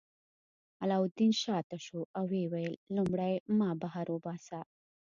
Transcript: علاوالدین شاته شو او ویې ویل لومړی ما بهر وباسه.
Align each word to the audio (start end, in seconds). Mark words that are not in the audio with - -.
علاوالدین 0.83 1.31
شاته 1.41 1.77
شو 1.85 1.99
او 2.17 2.23
ویې 2.31 2.45
ویل 2.51 2.73
لومړی 2.95 3.33
ما 3.57 3.69
بهر 3.81 4.07
وباسه. 4.11 4.59